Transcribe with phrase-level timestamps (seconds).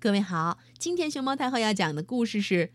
[0.00, 2.72] 各位好，今天熊猫太后要讲的故事是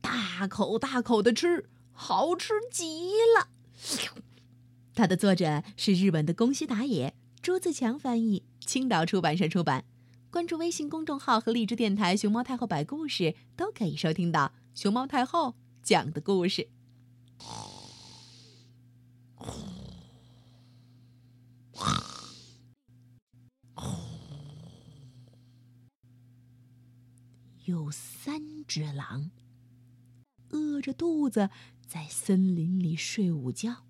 [0.00, 3.48] 大口大口的吃，好吃极了。
[4.94, 9.84] 它的作者是日本的宫西达也，朱自强翻译，青岛出版社出版。
[10.30, 16.70] 关注微信公众号和荔枝电台“熊猫太后摆故事”，都可以收听到熊猫太后讲的故事。
[27.64, 29.30] 有三只狼，
[30.50, 31.48] 饿着肚子
[31.86, 33.84] 在森林里睡午觉。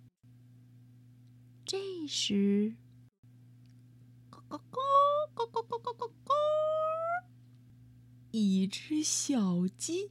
[1.65, 2.77] 这时，
[4.29, 4.61] 咯咯
[5.35, 6.35] 咯咯咯咯咯咯咯，
[8.31, 10.11] 一只小鸡，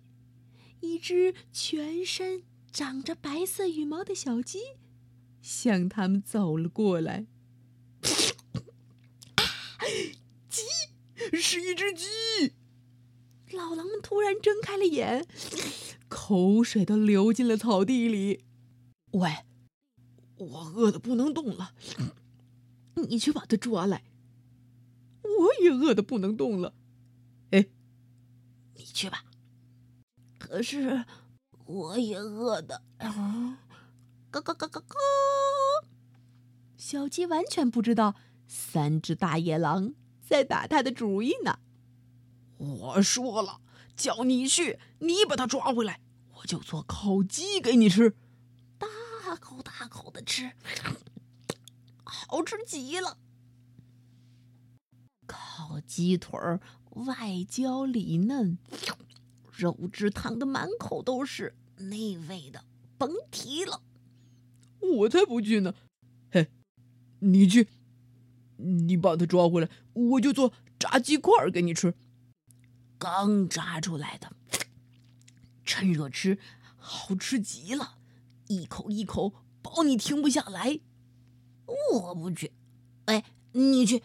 [0.80, 2.42] 一只全身
[2.72, 4.58] 长着白色羽毛的小鸡，
[5.40, 7.28] 向他们走了过来。
[10.50, 10.64] 鸡，
[11.40, 12.56] 是一只鸡。
[13.62, 15.28] 老狼们突然睁开了眼，
[16.10, 18.44] 口水都流进了草地里。
[19.12, 19.30] 喂，
[20.36, 21.74] 我饿得不能动了，
[22.96, 24.04] 你去把它抓来。
[25.22, 26.74] 我也饿得不能动了，
[27.52, 27.68] 哎，
[28.74, 29.24] 你去吧。
[30.40, 31.06] 可是
[31.66, 32.82] 我也饿的，
[34.32, 34.98] 咯咯咯咯咯。
[36.76, 38.16] 小鸡完全不知道
[38.48, 41.60] 三只大野狼在打它的主意呢。
[42.62, 43.60] 我说了，
[43.96, 46.00] 叫你去，你把他抓回来，
[46.36, 48.16] 我就做烤鸡给你吃，
[48.78, 48.88] 大
[49.38, 50.52] 口大口的吃，
[52.04, 53.18] 好吃极了。
[55.26, 58.60] 烤鸡腿儿外焦里嫩，
[59.52, 62.62] 肉汁淌得满口都是，那味道
[63.00, 63.82] 甭提了。
[64.82, 65.74] 我才不去呢！
[66.30, 66.52] 嘿，
[67.22, 67.68] 你去，
[68.58, 71.96] 你把他抓回来，我就做炸鸡块给你吃。
[73.02, 74.32] 刚炸出来的，
[75.66, 76.38] 趁热吃，
[76.78, 77.98] 好吃极了，
[78.48, 79.34] 一口一口
[79.64, 80.82] 保你停不下来。
[81.94, 82.54] 我不去，
[83.06, 83.24] 哎，
[83.54, 84.04] 你去，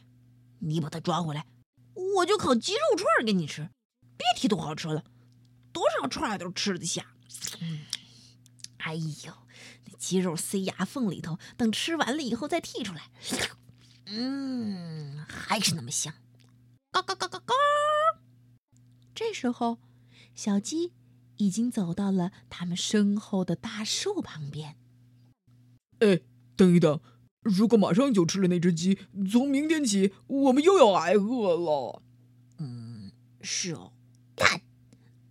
[0.61, 1.45] 你把它抓回来，
[1.93, 3.69] 我就烤鸡肉串给你吃。
[4.17, 5.05] 别提多好吃了，
[5.73, 7.05] 多少串都吃得下。
[7.61, 7.81] 嗯
[8.79, 9.35] 哎呦，
[9.85, 13.11] 那鸡肉塞牙缝里头，等吃完了以后再剔出来，
[14.07, 16.15] 嗯，还是那么香。
[19.37, 19.79] 时候，
[20.35, 20.93] 小鸡
[21.37, 24.77] 已经走到了他们身后的大树旁边。
[25.99, 26.21] 哎，
[26.57, 27.01] 等一等！
[27.43, 28.99] 如果马上就吃了那只鸡，
[29.31, 32.03] 从明天起我们又要挨饿了。
[32.59, 33.93] 嗯，是哦。
[34.35, 34.63] 蛋，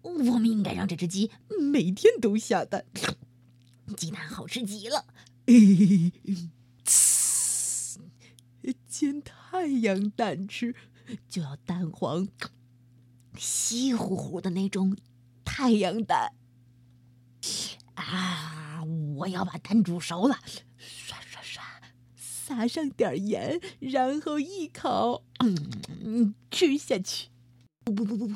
[0.01, 1.31] 我们应该让这只鸡
[1.71, 2.85] 每天都下蛋。
[3.97, 5.07] 鸡蛋好吃极了。
[5.47, 6.11] 嘿，
[8.87, 10.75] 煎太阳蛋吃，
[11.27, 12.27] 就要蛋黄。
[13.37, 14.97] 稀乎乎的那种
[15.43, 16.33] 太阳蛋
[17.95, 18.83] 啊！
[19.17, 20.37] 我要把蛋煮熟了，
[20.77, 21.63] 刷刷刷，
[22.15, 27.29] 撒上点盐，然后一烤，嗯，吃下去。
[27.83, 28.35] 不不不不不，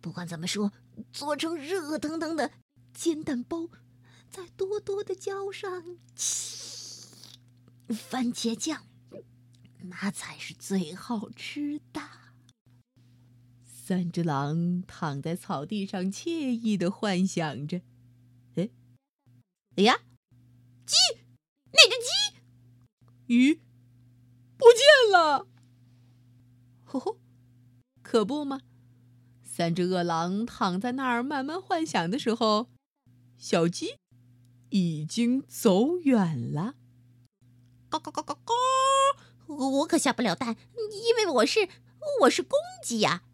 [0.00, 0.72] 不管怎么说，
[1.12, 2.52] 做成热腾腾的
[2.92, 3.68] 煎蛋包，
[4.28, 5.96] 再多多的浇上
[7.88, 8.86] 番茄酱，
[9.78, 12.00] 那才是最好吃的。
[13.90, 17.80] 三只狼躺在草地上，惬意的幻想着
[18.54, 18.70] ：“哎，
[19.74, 19.98] 哎呀，
[20.86, 20.94] 鸡，
[21.72, 22.36] 那只鸡，
[23.26, 23.54] 鱼
[24.56, 25.48] 不见了！”
[26.86, 27.18] 吼吼，
[28.00, 28.60] 可不吗？
[29.42, 32.68] 三只饿狼躺在那儿慢慢幻想的时候，
[33.36, 33.96] 小鸡
[34.68, 36.76] 已经走远了。
[37.88, 38.54] 咯咯咯咯咯！
[39.80, 40.56] 我可下不了蛋，
[41.08, 41.68] 因为我是
[42.20, 43.24] 我是公鸡呀。